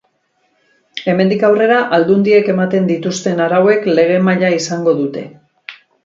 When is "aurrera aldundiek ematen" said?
1.49-2.87